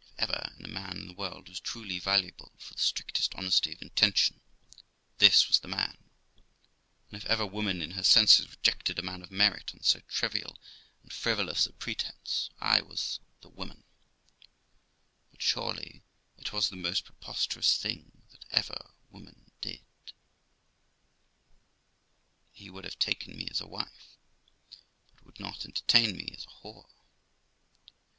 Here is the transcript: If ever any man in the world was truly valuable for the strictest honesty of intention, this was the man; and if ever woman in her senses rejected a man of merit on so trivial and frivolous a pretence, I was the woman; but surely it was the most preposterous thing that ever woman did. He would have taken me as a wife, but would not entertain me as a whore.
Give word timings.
If 0.00 0.12
ever 0.18 0.52
any 0.60 0.70
man 0.70 0.98
in 0.98 1.06
the 1.08 1.14
world 1.14 1.48
was 1.48 1.58
truly 1.58 1.98
valuable 1.98 2.52
for 2.58 2.74
the 2.74 2.80
strictest 2.80 3.34
honesty 3.34 3.72
of 3.72 3.80
intention, 3.80 4.42
this 5.16 5.48
was 5.48 5.60
the 5.60 5.68
man; 5.68 5.96
and 7.10 7.16
if 7.16 7.24
ever 7.24 7.46
woman 7.46 7.80
in 7.80 7.92
her 7.92 8.02
senses 8.02 8.46
rejected 8.50 8.98
a 8.98 9.02
man 9.02 9.22
of 9.22 9.30
merit 9.30 9.70
on 9.72 9.82
so 9.82 10.00
trivial 10.00 10.58
and 11.02 11.14
frivolous 11.14 11.64
a 11.66 11.72
pretence, 11.72 12.50
I 12.60 12.82
was 12.82 13.20
the 13.40 13.48
woman; 13.48 13.84
but 15.30 15.40
surely 15.40 16.02
it 16.36 16.52
was 16.52 16.68
the 16.68 16.76
most 16.76 17.06
preposterous 17.06 17.78
thing 17.78 18.12
that 18.32 18.44
ever 18.50 18.90
woman 19.08 19.50
did. 19.62 19.82
He 22.52 22.68
would 22.68 22.84
have 22.84 22.98
taken 22.98 23.34
me 23.34 23.48
as 23.50 23.62
a 23.62 23.66
wife, 23.66 24.18
but 25.14 25.24
would 25.24 25.40
not 25.40 25.64
entertain 25.64 26.18
me 26.18 26.34
as 26.36 26.44
a 26.44 26.48
whore. 26.50 26.90